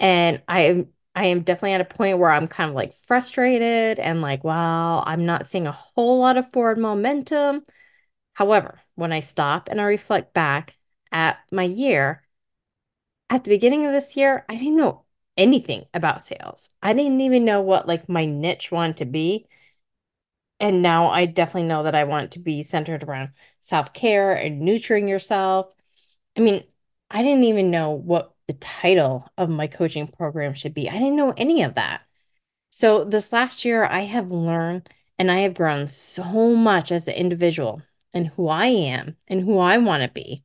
And 0.00 0.42
I 0.48 0.62
am 0.62 0.88
I 1.14 1.26
am 1.26 1.42
definitely 1.42 1.74
at 1.74 1.80
a 1.80 1.84
point 1.84 2.18
where 2.18 2.30
I'm 2.30 2.48
kind 2.48 2.70
of 2.70 2.76
like 2.76 2.92
frustrated 2.94 3.98
and 4.00 4.22
like, 4.22 4.44
wow, 4.44 5.02
I'm 5.06 5.26
not 5.26 5.46
seeing 5.46 5.66
a 5.66 5.72
whole 5.72 6.20
lot 6.20 6.36
of 6.38 6.50
forward 6.52 6.78
momentum. 6.78 7.64
However, 8.34 8.80
when 8.96 9.12
I 9.12 9.20
stop 9.20 9.68
and 9.70 9.80
I 9.80 9.84
reflect 9.86 10.34
back 10.34 10.76
at 11.12 11.38
my 11.52 11.64
year, 11.64 12.22
at 13.30 13.44
the 13.44 13.50
beginning 13.50 13.86
of 13.86 13.92
this 13.92 14.16
year, 14.16 14.44
I 14.48 14.56
didn't 14.56 14.76
know 14.76 15.04
anything 15.36 15.84
about 15.94 16.22
sales. 16.22 16.68
I 16.82 16.92
didn't 16.92 17.20
even 17.20 17.44
know 17.44 17.60
what 17.60 17.88
like 17.88 18.08
my 18.08 18.24
niche 18.24 18.70
wanted 18.70 18.98
to 18.98 19.04
be. 19.06 19.46
And 20.64 20.80
now 20.80 21.08
I 21.08 21.26
definitely 21.26 21.68
know 21.68 21.82
that 21.82 21.94
I 21.94 22.04
want 22.04 22.30
to 22.32 22.38
be 22.38 22.62
centered 22.62 23.02
around 23.02 23.32
self 23.60 23.92
care 23.92 24.32
and 24.32 24.60
nurturing 24.60 25.08
yourself. 25.08 25.66
I 26.38 26.40
mean, 26.40 26.64
I 27.10 27.22
didn't 27.22 27.44
even 27.44 27.70
know 27.70 27.90
what 27.90 28.34
the 28.46 28.54
title 28.54 29.28
of 29.36 29.50
my 29.50 29.66
coaching 29.66 30.06
program 30.06 30.54
should 30.54 30.72
be. 30.72 30.88
I 30.88 30.94
didn't 30.94 31.16
know 31.16 31.34
any 31.36 31.64
of 31.64 31.74
that. 31.74 32.00
So 32.70 33.04
this 33.04 33.30
last 33.30 33.66
year, 33.66 33.84
I 33.84 34.04
have 34.04 34.30
learned 34.32 34.88
and 35.18 35.30
I 35.30 35.40
have 35.40 35.52
grown 35.52 35.86
so 35.86 36.56
much 36.56 36.90
as 36.90 37.08
an 37.08 37.14
individual 37.14 37.82
and 38.14 38.28
who 38.28 38.48
I 38.48 38.68
am 38.68 39.18
and 39.28 39.42
who 39.42 39.58
I 39.58 39.76
want 39.76 40.02
to 40.02 40.08
be 40.08 40.44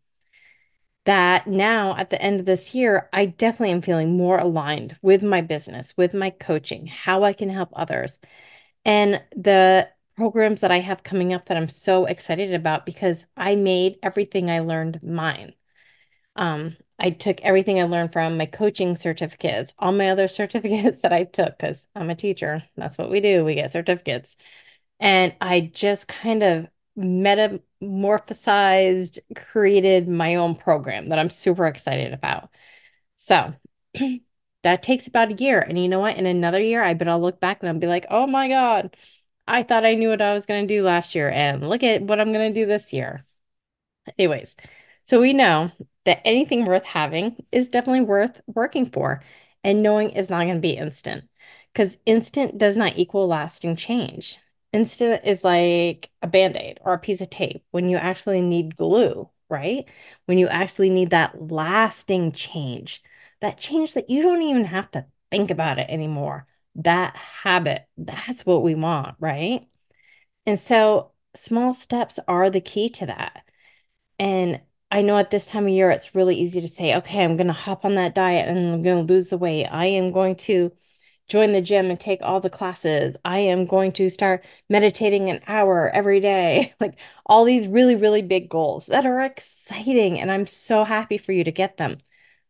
that 1.05 1.47
now 1.47 1.95
at 1.95 2.09
the 2.09 2.21
end 2.21 2.41
of 2.41 2.45
this 2.45 2.75
year, 2.75 3.07
I 3.13 3.25
definitely 3.27 3.71
am 3.71 3.81
feeling 3.81 4.17
more 4.17 4.37
aligned 4.37 4.97
with 5.01 5.23
my 5.23 5.39
business, 5.39 5.95
with 5.95 6.13
my 6.13 6.29
coaching, 6.29 6.87
how 6.87 7.23
I 7.23 7.31
can 7.31 7.49
help 7.49 7.69
others. 7.71 8.19
And 8.83 9.21
the 9.33 9.89
programs 10.19 10.59
that 10.59 10.71
I 10.71 10.79
have 10.79 11.01
coming 11.01 11.33
up 11.33 11.45
that 11.45 11.55
I'm 11.55 11.69
so 11.69 12.05
excited 12.05 12.53
about 12.53 12.85
because 12.85 13.25
I 13.37 13.55
made 13.55 13.95
everything 14.03 14.51
I 14.51 14.59
learned 14.59 15.01
mine. 15.01 15.53
Um, 16.35 16.75
I 16.99 17.11
took 17.11 17.39
everything 17.39 17.79
I 17.79 17.85
learned 17.85 18.11
from 18.11 18.37
my 18.37 18.45
coaching 18.45 18.97
certificates, 18.97 19.73
all 19.79 19.93
my 19.93 20.09
other 20.09 20.27
certificates 20.27 20.99
that 20.99 21.13
I 21.13 21.23
took 21.23 21.57
because 21.57 21.87
I'm 21.95 22.09
a 22.09 22.15
teacher. 22.15 22.61
That's 22.75 22.97
what 22.97 23.09
we 23.09 23.21
do. 23.21 23.45
We 23.45 23.55
get 23.55 23.71
certificates. 23.71 24.35
And 24.99 25.33
I 25.39 25.71
just 25.73 26.09
kind 26.09 26.43
of 26.43 26.67
metamorphosized, 26.97 29.19
created 29.37 30.09
my 30.09 30.35
own 30.35 30.55
program 30.55 31.07
that 31.09 31.19
I'm 31.19 31.29
super 31.29 31.65
excited 31.65 32.11
about. 32.11 32.49
So 33.15 33.53
that 34.63 34.83
takes 34.83 35.07
about 35.07 35.31
a 35.31 35.35
year. 35.35 35.61
And 35.61 35.81
you 35.81 35.87
know 35.87 36.01
what? 36.01 36.17
In 36.17 36.25
another 36.25 36.59
year, 36.59 36.83
I 36.83 36.93
bet 36.93 37.07
I'll 37.07 37.21
look 37.21 37.39
back 37.39 37.59
and 37.61 37.69
I'll 37.69 37.79
be 37.79 37.87
like, 37.87 38.07
oh 38.09 38.27
my 38.27 38.49
God, 38.49 38.97
I 39.49 39.63
thought 39.63 39.85
I 39.85 39.95
knew 39.95 40.09
what 40.09 40.21
I 40.21 40.33
was 40.33 40.45
going 40.45 40.67
to 40.67 40.73
do 40.73 40.83
last 40.83 41.15
year. 41.15 41.29
And 41.29 41.67
look 41.67 41.83
at 41.83 42.01
what 42.01 42.19
I'm 42.19 42.31
going 42.31 42.53
to 42.53 42.59
do 42.59 42.65
this 42.65 42.93
year. 42.93 43.25
Anyways, 44.17 44.55
so 45.05 45.19
we 45.19 45.33
know 45.33 45.71
that 46.05 46.21
anything 46.25 46.65
worth 46.65 46.85
having 46.85 47.35
is 47.51 47.67
definitely 47.67 48.01
worth 48.01 48.41
working 48.47 48.89
for. 48.89 49.23
And 49.63 49.83
knowing 49.83 50.11
is 50.11 50.29
not 50.29 50.43
going 50.43 50.55
to 50.55 50.61
be 50.61 50.77
instant 50.77 51.25
because 51.73 51.97
instant 52.05 52.57
does 52.57 52.77
not 52.77 52.97
equal 52.97 53.27
lasting 53.27 53.75
change. 53.75 54.39
Instant 54.71 55.21
is 55.25 55.43
like 55.43 56.09
a 56.21 56.27
band-aid 56.27 56.79
or 56.81 56.93
a 56.93 56.99
piece 56.99 57.21
of 57.21 57.29
tape 57.29 57.63
when 57.71 57.89
you 57.89 57.97
actually 57.97 58.41
need 58.41 58.75
glue, 58.75 59.29
right? 59.49 59.89
When 60.25 60.37
you 60.37 60.47
actually 60.47 60.89
need 60.89 61.09
that 61.09 61.51
lasting 61.51 62.31
change, 62.31 63.03
that 63.41 63.57
change 63.57 63.95
that 63.95 64.09
you 64.09 64.21
don't 64.21 64.41
even 64.43 64.65
have 64.65 64.89
to 64.91 65.05
think 65.31 65.51
about 65.51 65.79
it 65.79 65.89
anymore. 65.89 66.47
That 66.75 67.15
habit, 67.15 67.87
that's 67.97 68.45
what 68.45 68.63
we 68.63 68.75
want, 68.75 69.15
right? 69.19 69.67
And 70.45 70.59
so 70.59 71.11
small 71.35 71.73
steps 71.73 72.19
are 72.27 72.49
the 72.49 72.61
key 72.61 72.89
to 72.89 73.07
that. 73.07 73.43
And 74.19 74.61
I 74.91 75.01
know 75.01 75.17
at 75.17 75.31
this 75.31 75.45
time 75.45 75.65
of 75.65 75.69
year, 75.71 75.91
it's 75.91 76.15
really 76.15 76.35
easy 76.35 76.61
to 76.61 76.67
say, 76.67 76.95
okay, 76.97 77.23
I'm 77.23 77.37
going 77.37 77.47
to 77.47 77.53
hop 77.53 77.85
on 77.85 77.95
that 77.95 78.15
diet 78.15 78.47
and 78.47 78.57
I'm 78.57 78.81
going 78.81 79.05
to 79.07 79.13
lose 79.13 79.29
the 79.29 79.37
weight. 79.37 79.67
I 79.67 79.85
am 79.87 80.11
going 80.11 80.35
to 80.37 80.71
join 81.27 81.53
the 81.53 81.61
gym 81.61 81.89
and 81.91 81.99
take 81.99 82.21
all 82.23 82.39
the 82.41 82.49
classes. 82.49 83.15
I 83.23 83.39
am 83.39 83.65
going 83.65 83.91
to 83.93 84.09
start 84.09 84.43
meditating 84.69 85.29
an 85.29 85.41
hour 85.47 85.89
every 85.93 86.19
day. 86.19 86.73
Like 86.81 86.99
all 87.25 87.45
these 87.45 87.67
really, 87.67 87.95
really 87.95 88.21
big 88.23 88.49
goals 88.49 88.87
that 88.87 89.05
are 89.05 89.21
exciting. 89.21 90.19
And 90.19 90.31
I'm 90.31 90.47
so 90.47 90.83
happy 90.83 91.17
for 91.17 91.31
you 91.33 91.43
to 91.43 91.51
get 91.51 91.77
them. 91.77 91.97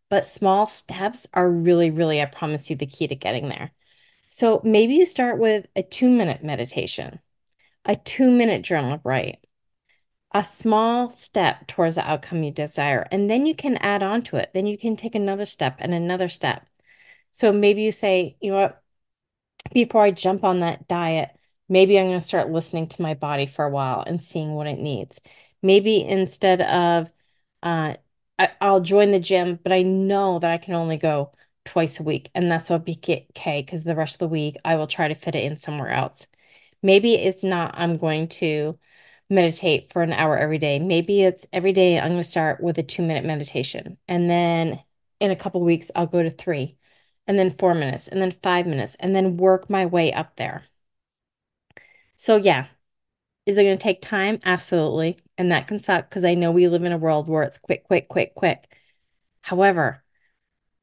But 0.09 0.25
small 0.25 0.67
steps 0.67 1.27
are 1.33 1.49
really, 1.49 1.91
really, 1.91 2.21
I 2.21 2.25
promise 2.25 2.69
you, 2.69 2.75
the 2.75 2.85
key 2.87 3.07
to 3.07 3.15
getting 3.15 3.49
there. 3.49 3.71
So 4.29 4.61
maybe 4.63 4.95
you 4.95 5.05
start 5.05 5.39
with 5.39 5.65
a 5.75 5.83
two 5.83 6.09
minute 6.09 6.43
meditation, 6.43 7.19
a 7.85 7.95
two 7.95 8.31
minute 8.31 8.61
journal 8.61 9.01
write, 9.03 9.39
a 10.33 10.43
small 10.43 11.09
step 11.09 11.67
towards 11.67 11.95
the 11.95 12.07
outcome 12.07 12.43
you 12.43 12.51
desire. 12.51 13.07
And 13.11 13.29
then 13.29 13.45
you 13.45 13.55
can 13.55 13.77
add 13.77 14.03
on 14.03 14.21
to 14.23 14.37
it. 14.37 14.51
Then 14.53 14.67
you 14.67 14.77
can 14.77 14.95
take 14.95 15.15
another 15.15 15.45
step 15.45 15.77
and 15.79 15.93
another 15.93 16.29
step. 16.29 16.67
So 17.31 17.51
maybe 17.51 17.81
you 17.81 17.91
say, 17.91 18.37
you 18.39 18.51
know 18.51 18.57
what, 18.57 18.83
before 19.73 20.03
I 20.03 20.11
jump 20.11 20.43
on 20.43 20.59
that 20.59 20.87
diet, 20.87 21.31
maybe 21.67 21.99
I'm 21.99 22.07
going 22.07 22.19
to 22.19 22.25
start 22.25 22.51
listening 22.51 22.87
to 22.89 23.01
my 23.01 23.15
body 23.15 23.45
for 23.47 23.65
a 23.65 23.69
while 23.69 24.03
and 24.05 24.21
seeing 24.21 24.53
what 24.53 24.67
it 24.67 24.79
needs. 24.79 25.19
Maybe 25.61 26.03
instead 26.03 26.61
of, 26.61 27.11
uh, 27.63 27.95
I, 28.37 28.49
will 28.61 28.79
join 28.79 29.11
the 29.11 29.19
gym, 29.19 29.59
but 29.61 29.73
I 29.73 29.81
know 29.81 30.39
that 30.39 30.51
I 30.51 30.57
can 30.57 30.75
only 30.75 30.97
go 30.97 31.33
twice 31.69 31.99
a 31.99 32.03
week, 32.03 32.29
and 32.35 32.51
that's 32.51 32.69
what 32.69 32.83
be 32.85 32.99
okay 33.05 33.61
because 33.61 33.83
the 33.83 33.95
rest 33.95 34.15
of 34.15 34.19
the 34.19 34.27
week 34.27 34.57
I 34.65 34.75
will 34.75 34.87
try 34.87 35.07
to 35.07 35.15
fit 35.15 35.35
it 35.35 35.43
in 35.43 35.57
somewhere 35.59 35.89
else. 35.91 36.27
Maybe 36.81 37.13
it's 37.13 37.43
not, 37.43 37.75
I'm 37.77 37.97
going 37.97 38.27
to 38.29 38.79
meditate 39.29 39.91
for 39.93 40.01
an 40.01 40.11
hour 40.13 40.37
every 40.37 40.57
day. 40.57 40.79
Maybe 40.79 41.21
it's 41.21 41.45
every 41.53 41.73
day 41.73 41.99
I'm 41.99 42.11
going 42.11 42.17
to 42.17 42.23
start 42.23 42.61
with 42.61 42.77
a 42.79 42.83
two 42.83 43.03
minute 43.03 43.23
meditation. 43.23 43.97
And 44.07 44.29
then 44.29 44.81
in 45.19 45.31
a 45.31 45.35
couple 45.35 45.61
weeks, 45.61 45.91
I'll 45.95 46.07
go 46.07 46.23
to 46.23 46.31
three, 46.31 46.77
and 47.27 47.37
then 47.37 47.51
four 47.51 47.75
minutes, 47.75 48.07
and 48.07 48.21
then 48.21 48.35
five 48.43 48.65
minutes, 48.65 48.95
and 48.99 49.15
then 49.15 49.37
work 49.37 49.69
my 49.69 49.85
way 49.85 50.11
up 50.13 50.35
there. 50.37 50.65
So, 52.15 52.37
yeah, 52.37 52.67
is 53.45 53.57
it 53.57 53.63
going 53.63 53.77
to 53.77 53.83
take 53.83 54.01
time? 54.01 54.39
Absolutely. 54.43 55.19
And 55.37 55.51
that 55.51 55.67
can 55.67 55.79
suck 55.79 56.09
because 56.09 56.23
I 56.25 56.35
know 56.35 56.51
we 56.51 56.67
live 56.67 56.83
in 56.83 56.91
a 56.91 56.97
world 56.97 57.27
where 57.27 57.43
it's 57.43 57.57
quick, 57.59 57.83
quick, 57.85 58.09
quick, 58.09 58.35
quick. 58.35 58.65
However, 59.41 60.03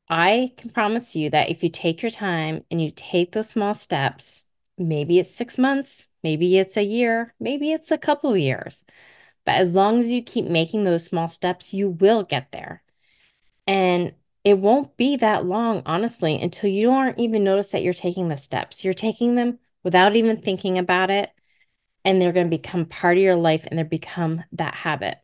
I 0.09 0.53
can 0.57 0.71
promise 0.71 1.17
you 1.17 1.31
that 1.31 1.51
if 1.51 1.63
you 1.63 1.69
take 1.69 2.03
your 2.03 2.11
time 2.11 2.65
and 2.71 2.81
you 2.81 2.93
take 2.95 3.33
those 3.33 3.49
small 3.49 3.75
steps, 3.75 4.45
maybe 4.79 5.19
it's 5.19 5.35
six 5.35 5.59
months, 5.59 6.09
maybe 6.23 6.59
it's 6.59 6.77
a 6.77 6.85
year, 6.85 7.35
maybe 7.41 7.73
it's 7.73 7.91
a 7.91 7.99
couple 7.99 8.33
of 8.33 8.39
years. 8.39 8.85
But 9.45 9.57
as 9.57 9.75
long 9.75 9.99
as 9.99 10.11
you 10.11 10.23
keep 10.23 10.45
making 10.47 10.85
those 10.85 11.05
small 11.05 11.29
steps, 11.29 11.73
you 11.73 11.89
will 11.91 12.23
get 12.25 12.53
there. 12.53 12.83
And 13.67 14.15
it 14.45 14.59
won't 14.59 14.97
be 14.97 15.17
that 15.17 15.45
long, 15.45 15.83
honestly, 15.87 16.41
until 16.41 16.71
you 16.71 16.93
aren't 16.93 17.19
even 17.19 17.43
notice 17.43 17.73
that 17.73 17.83
you're 17.83 17.93
taking 17.93 18.29
the 18.29 18.37
steps. 18.37 18.85
You're 18.85 18.95
taking 18.95 19.35
them 19.35 19.59
without 19.83 20.15
even 20.15 20.41
thinking 20.41 20.79
about 20.79 21.11
it. 21.11 21.31
And 22.05 22.23
they're 22.23 22.33
going 22.33 22.47
to 22.47 22.57
become 22.57 22.87
part 22.87 23.17
of 23.17 23.23
your 23.23 23.35
life 23.35 23.67
and 23.67 23.79
they 23.79 23.83
become 23.83 24.45
that 24.53 24.75
habit. 24.75 25.19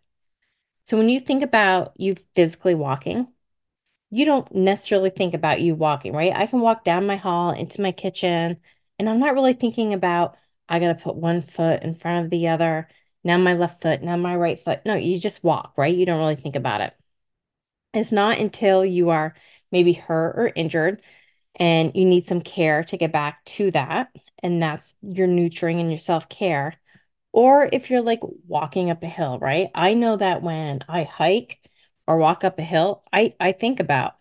So 0.84 0.96
when 0.96 1.08
you 1.08 1.20
think 1.20 1.44
about 1.44 1.92
you 1.96 2.16
physically 2.34 2.74
walking, 2.74 3.28
you 4.12 4.26
don't 4.26 4.54
necessarily 4.54 5.08
think 5.08 5.32
about 5.32 5.62
you 5.62 5.74
walking, 5.74 6.12
right? 6.12 6.32
I 6.34 6.46
can 6.46 6.60
walk 6.60 6.84
down 6.84 7.06
my 7.06 7.16
hall 7.16 7.50
into 7.52 7.80
my 7.80 7.92
kitchen 7.92 8.58
and 8.98 9.08
I'm 9.08 9.18
not 9.18 9.32
really 9.32 9.54
thinking 9.54 9.94
about, 9.94 10.36
I 10.68 10.80
got 10.80 10.88
to 10.88 11.02
put 11.02 11.16
one 11.16 11.40
foot 11.40 11.82
in 11.82 11.94
front 11.94 12.26
of 12.26 12.30
the 12.30 12.48
other. 12.48 12.88
Now 13.24 13.38
my 13.38 13.54
left 13.54 13.80
foot, 13.80 14.02
now 14.02 14.18
my 14.18 14.36
right 14.36 14.62
foot. 14.62 14.82
No, 14.84 14.94
you 14.94 15.18
just 15.18 15.42
walk, 15.42 15.72
right? 15.78 15.96
You 15.96 16.04
don't 16.04 16.18
really 16.18 16.36
think 16.36 16.56
about 16.56 16.82
it. 16.82 16.94
It's 17.94 18.12
not 18.12 18.38
until 18.38 18.84
you 18.84 19.08
are 19.10 19.34
maybe 19.70 19.94
hurt 19.94 20.34
or 20.38 20.52
injured 20.54 21.00
and 21.56 21.92
you 21.94 22.04
need 22.04 22.26
some 22.26 22.42
care 22.42 22.84
to 22.84 22.98
get 22.98 23.12
back 23.12 23.42
to 23.46 23.70
that. 23.70 24.14
And 24.42 24.62
that's 24.62 24.94
your 25.00 25.26
nurturing 25.26 25.80
and 25.80 25.90
your 25.90 25.98
self 25.98 26.28
care. 26.28 26.74
Or 27.32 27.66
if 27.72 27.88
you're 27.88 28.02
like 28.02 28.20
walking 28.46 28.90
up 28.90 29.02
a 29.02 29.06
hill, 29.06 29.38
right? 29.38 29.70
I 29.74 29.94
know 29.94 30.16
that 30.16 30.42
when 30.42 30.80
I 30.86 31.04
hike 31.04 31.61
or 32.12 32.18
walk 32.18 32.44
up 32.44 32.58
a 32.58 32.62
hill, 32.62 33.02
I, 33.12 33.34
I 33.40 33.52
think 33.52 33.80
about 33.80 34.16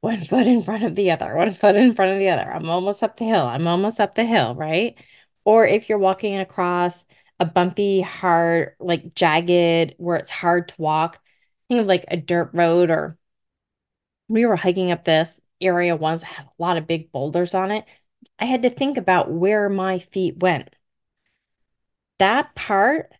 one 0.00 0.20
foot 0.22 0.46
in 0.46 0.62
front 0.62 0.84
of 0.84 0.94
the 0.96 1.10
other, 1.12 1.36
one 1.36 1.52
foot 1.52 1.76
in 1.76 1.94
front 1.94 2.12
of 2.12 2.18
the 2.18 2.28
other. 2.30 2.52
I'm 2.52 2.68
almost 2.70 3.02
up 3.02 3.16
the 3.16 3.24
hill. 3.24 3.42
I'm 3.46 3.66
almost 3.66 4.00
up 4.00 4.14
the 4.14 4.24
hill, 4.24 4.54
right? 4.54 4.96
Or 5.44 5.66
if 5.66 5.88
you're 5.88 5.98
walking 5.98 6.38
across 6.38 7.04
a 7.40 7.46
bumpy, 7.46 8.00
hard, 8.02 8.76
like 8.80 9.14
jagged, 9.14 9.94
where 9.98 10.16
it's 10.16 10.30
hard 10.30 10.68
to 10.68 10.74
walk, 10.78 11.20
think 11.68 11.80
of 11.80 11.86
like 11.86 12.04
a 12.08 12.16
dirt 12.16 12.50
road, 12.52 12.90
or 12.90 13.18
we 14.28 14.46
were 14.46 14.56
hiking 14.56 14.90
up 14.90 15.04
this 15.04 15.40
area 15.60 15.96
once 15.96 16.22
that 16.22 16.26
had 16.26 16.46
a 16.46 16.62
lot 16.62 16.76
of 16.76 16.86
big 16.86 17.12
boulders 17.12 17.54
on 17.54 17.70
it. 17.70 17.84
I 18.38 18.44
had 18.44 18.62
to 18.62 18.70
think 18.70 18.98
about 18.98 19.30
where 19.30 19.68
my 19.68 19.98
feet 20.00 20.38
went. 20.38 20.74
That 22.18 22.54
part 22.54 23.12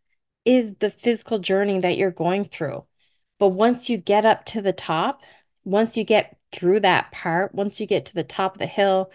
is 0.45 0.75
the 0.76 0.90
physical 0.90 1.38
journey 1.38 1.81
that 1.81 1.97
you're 1.97 2.11
going 2.11 2.45
through. 2.45 2.85
But 3.43 3.49
once 3.49 3.91
you 3.91 3.97
get 3.97 4.25
up 4.25 4.45
to 4.45 4.63
the 4.63 4.73
top, 4.73 5.25
once 5.65 5.97
you 5.97 6.05
get 6.05 6.39
through 6.53 6.79
that 6.79 7.11
part, 7.11 7.53
once 7.53 7.81
you 7.81 7.89
get 7.89 8.07
to 8.07 8.15
the 8.15 8.23
top 8.23 8.55
of 8.55 8.61
the 8.61 8.69
hill, 8.69 9.11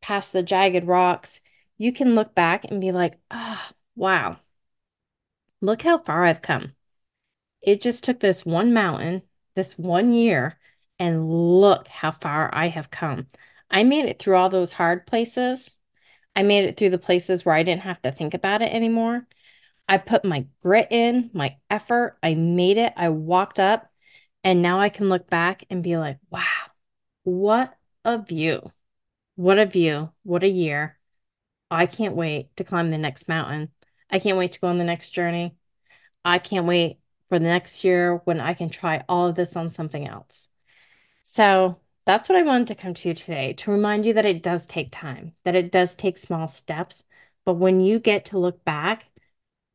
past 0.00 0.32
the 0.32 0.44
jagged 0.44 0.86
rocks, 0.86 1.40
you 1.78 1.92
can 1.92 2.14
look 2.14 2.32
back 2.32 2.64
and 2.64 2.80
be 2.80 2.92
like, 2.92 3.18
ah, 3.32 3.70
oh, 3.72 3.76
wow, 3.96 4.36
look 5.60 5.82
how 5.82 5.98
far 5.98 6.24
I've 6.24 6.42
come. 6.42 6.74
It 7.60 7.80
just 7.80 8.04
took 8.04 8.20
this 8.20 8.46
one 8.46 8.72
mountain, 8.72 9.22
this 9.56 9.76
one 9.76 10.12
year, 10.12 10.60
and 11.00 11.28
look 11.28 11.88
how 11.88 12.12
far 12.12 12.54
I 12.54 12.68
have 12.68 12.88
come. 12.88 13.26
I 13.68 13.82
made 13.82 14.04
it 14.04 14.20
through 14.20 14.36
all 14.36 14.48
those 14.48 14.74
hard 14.74 15.08
places. 15.08 15.74
I 16.36 16.44
made 16.44 16.66
it 16.66 16.76
through 16.76 16.90
the 16.90 16.98
places 16.98 17.44
where 17.44 17.56
I 17.56 17.64
didn't 17.64 17.82
have 17.82 18.00
to 18.02 18.12
think 18.12 18.32
about 18.32 18.62
it 18.62 18.72
anymore. 18.72 19.26
I 19.88 19.98
put 19.98 20.24
my 20.24 20.46
grit 20.62 20.88
in, 20.90 21.30
my 21.32 21.56
effort. 21.68 22.16
I 22.22 22.34
made 22.34 22.78
it. 22.78 22.92
I 22.96 23.10
walked 23.10 23.58
up, 23.58 23.90
and 24.44 24.62
now 24.62 24.80
I 24.80 24.88
can 24.88 25.08
look 25.08 25.28
back 25.28 25.64
and 25.70 25.82
be 25.82 25.96
like, 25.96 26.18
wow, 26.30 26.42
what 27.24 27.76
a 28.04 28.18
view. 28.18 28.70
What 29.36 29.58
a 29.58 29.66
view. 29.66 30.10
What 30.22 30.44
a 30.44 30.48
year. 30.48 30.98
I 31.70 31.86
can't 31.86 32.14
wait 32.14 32.54
to 32.56 32.64
climb 32.64 32.90
the 32.90 32.98
next 32.98 33.28
mountain. 33.28 33.70
I 34.10 34.18
can't 34.18 34.38
wait 34.38 34.52
to 34.52 34.60
go 34.60 34.68
on 34.68 34.78
the 34.78 34.84
next 34.84 35.10
journey. 35.10 35.56
I 36.24 36.38
can't 36.38 36.66
wait 36.66 36.98
for 37.28 37.38
the 37.38 37.46
next 37.46 37.82
year 37.82 38.20
when 38.24 38.40
I 38.40 38.54
can 38.54 38.68
try 38.68 39.04
all 39.08 39.28
of 39.28 39.36
this 39.36 39.56
on 39.56 39.70
something 39.70 40.06
else. 40.06 40.48
So 41.22 41.78
that's 42.04 42.28
what 42.28 42.36
I 42.36 42.42
wanted 42.42 42.68
to 42.68 42.74
come 42.74 42.94
to 42.94 43.08
you 43.08 43.14
today 43.14 43.54
to 43.54 43.70
remind 43.70 44.04
you 44.04 44.12
that 44.14 44.26
it 44.26 44.42
does 44.42 44.66
take 44.66 44.90
time, 44.90 45.32
that 45.44 45.54
it 45.54 45.72
does 45.72 45.96
take 45.96 46.18
small 46.18 46.46
steps. 46.46 47.04
But 47.44 47.54
when 47.54 47.80
you 47.80 47.98
get 47.98 48.26
to 48.26 48.38
look 48.38 48.64
back, 48.64 49.06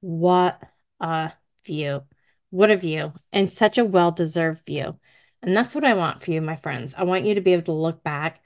what 0.02 0.62
a 1.00 1.34
view. 1.66 2.04
What 2.50 2.72
a 2.72 2.78
view, 2.78 3.14
and 3.34 3.52
such 3.52 3.78
a 3.78 3.84
well 3.86 4.12
deserved 4.12 4.66
view. 4.66 4.98
And 5.42 5.56
that's 5.56 5.76
what 5.76 5.84
I 5.84 5.94
want 5.94 6.22
for 6.22 6.32
you, 6.32 6.42
my 6.42 6.56
friends. 6.56 6.96
I 6.98 7.04
want 7.04 7.26
you 7.26 7.36
to 7.36 7.42
be 7.42 7.54
able 7.54 7.66
to 7.66 7.74
look 7.74 8.04
back 8.04 8.42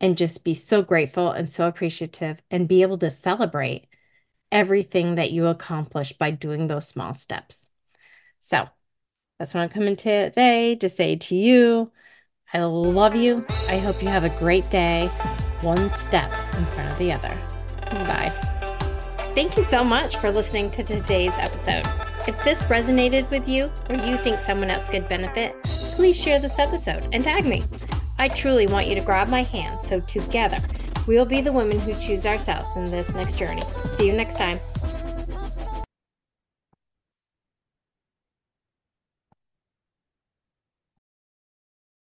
and 0.00 0.16
just 0.16 0.44
be 0.44 0.54
so 0.54 0.82
grateful 0.82 1.30
and 1.30 1.48
so 1.48 1.66
appreciative 1.66 2.38
and 2.50 2.68
be 2.68 2.82
able 2.82 2.98
to 2.98 3.10
celebrate 3.10 3.86
everything 4.52 5.16
that 5.16 5.30
you 5.30 5.46
accomplished 5.46 6.18
by 6.18 6.30
doing 6.30 6.66
those 6.66 6.88
small 6.88 7.14
steps. 7.14 7.66
So 8.40 8.68
that's 9.38 9.54
what 9.54 9.60
I'm 9.60 9.68
coming 9.68 9.96
today 9.96 10.76
to 10.76 10.88
say 10.88 11.16
to 11.16 11.36
you. 11.36 11.90
I 12.52 12.64
love 12.64 13.14
you. 13.14 13.44
I 13.68 13.78
hope 13.78 14.02
you 14.02 14.08
have 14.08 14.24
a 14.24 14.38
great 14.38 14.68
day, 14.70 15.06
one 15.62 15.92
step 15.94 16.30
in 16.56 16.64
front 16.66 16.90
of 16.90 16.98
the 16.98 17.12
other. 17.12 17.36
Bye. 18.06 18.49
Thank 19.34 19.56
you 19.56 19.62
so 19.64 19.84
much 19.84 20.16
for 20.16 20.30
listening 20.30 20.70
to 20.70 20.82
today's 20.82 21.32
episode. 21.38 21.84
If 22.26 22.42
this 22.42 22.64
resonated 22.64 23.30
with 23.30 23.48
you 23.48 23.70
or 23.88 23.94
you 23.94 24.16
think 24.16 24.40
someone 24.40 24.70
else 24.70 24.88
could 24.88 25.08
benefit, 25.08 25.54
please 25.62 26.20
share 26.20 26.40
this 26.40 26.58
episode 26.58 27.06
and 27.12 27.22
tag 27.22 27.46
me. 27.46 27.62
I 28.18 28.28
truly 28.28 28.66
want 28.66 28.88
you 28.88 28.96
to 28.96 29.00
grab 29.00 29.28
my 29.28 29.44
hand 29.44 29.78
so 29.78 30.00
together 30.00 30.58
we'll 31.06 31.24
be 31.24 31.40
the 31.40 31.52
women 31.52 31.78
who 31.78 31.94
choose 31.94 32.26
ourselves 32.26 32.76
in 32.76 32.90
this 32.90 33.14
next 33.14 33.38
journey. 33.38 33.62
See 33.96 34.08
you 34.08 34.14
next 34.14 34.36
time. 34.36 34.58